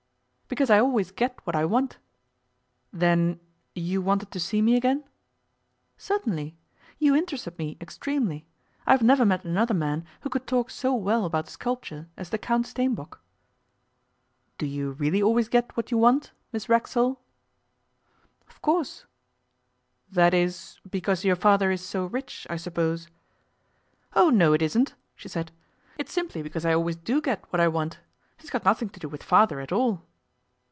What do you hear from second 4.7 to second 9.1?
again?' 'Certainly. You interested me extremely. I have